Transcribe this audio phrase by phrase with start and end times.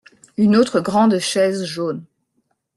[0.35, 2.03] Une autre grande chaise jaune.